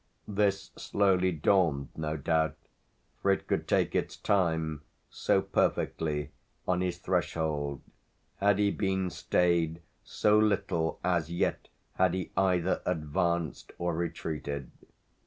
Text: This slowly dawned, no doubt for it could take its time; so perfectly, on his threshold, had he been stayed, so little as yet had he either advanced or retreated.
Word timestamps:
This 0.27 0.71
slowly 0.75 1.31
dawned, 1.31 1.89
no 1.95 2.17
doubt 2.17 2.55
for 3.21 3.29
it 3.29 3.45
could 3.45 3.67
take 3.67 3.93
its 3.93 4.17
time; 4.17 4.81
so 5.11 5.43
perfectly, 5.43 6.31
on 6.67 6.81
his 6.81 6.97
threshold, 6.97 7.81
had 8.37 8.57
he 8.57 8.71
been 8.71 9.11
stayed, 9.11 9.79
so 10.03 10.39
little 10.39 10.99
as 11.03 11.29
yet 11.31 11.67
had 11.97 12.15
he 12.15 12.31
either 12.35 12.81
advanced 12.83 13.73
or 13.77 13.95
retreated. 13.95 14.71